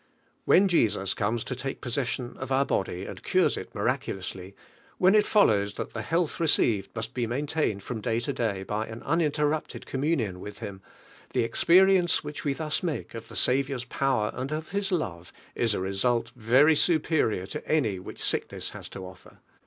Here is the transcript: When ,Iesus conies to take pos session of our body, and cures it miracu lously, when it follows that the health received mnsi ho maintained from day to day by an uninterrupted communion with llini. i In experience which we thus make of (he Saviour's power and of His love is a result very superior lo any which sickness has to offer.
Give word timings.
When 0.45 0.67
,Iesus 0.67 1.13
conies 1.15 1.43
to 1.43 1.55
take 1.55 1.79
pos 1.79 1.93
session 1.93 2.35
of 2.37 2.51
our 2.51 2.65
body, 2.65 3.05
and 3.05 3.21
cures 3.21 3.55
it 3.55 3.71
miracu 3.75 4.17
lously, 4.17 4.55
when 4.97 5.13
it 5.13 5.27
follows 5.27 5.75
that 5.75 5.93
the 5.93 6.01
health 6.01 6.39
received 6.39 6.91
mnsi 6.95 7.25
ho 7.25 7.29
maintained 7.29 7.83
from 7.83 8.01
day 8.01 8.19
to 8.21 8.33
day 8.33 8.63
by 8.63 8.87
an 8.87 9.03
uninterrupted 9.03 9.85
communion 9.85 10.39
with 10.39 10.59
llini. 10.61 10.79
i 11.35 11.37
In 11.37 11.43
experience 11.45 12.23
which 12.23 12.43
we 12.43 12.53
thus 12.53 12.81
make 12.81 13.13
of 13.13 13.29
(he 13.29 13.35
Saviour's 13.35 13.85
power 13.85 14.31
and 14.33 14.51
of 14.51 14.69
His 14.69 14.91
love 14.91 15.31
is 15.53 15.75
a 15.75 15.79
result 15.79 16.31
very 16.35 16.75
superior 16.75 17.45
lo 17.53 17.61
any 17.67 17.99
which 17.99 18.23
sickness 18.23 18.71
has 18.71 18.89
to 18.89 19.05
offer. 19.05 19.37